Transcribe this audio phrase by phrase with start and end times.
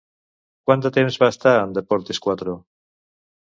[0.69, 2.59] Quant de temps va estar en Deportes Cuatro?